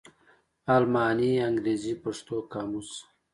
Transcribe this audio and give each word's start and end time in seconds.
الماني 0.75 1.31
_انګرېزي_ 1.47 1.93
پښتو 2.03 2.35
قاموس 2.51 2.89